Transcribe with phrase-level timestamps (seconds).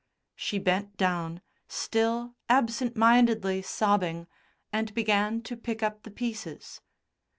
[0.35, 4.25] She bent down still absent mindedly sobbing
[4.73, 6.81] and began to pick up the pieces.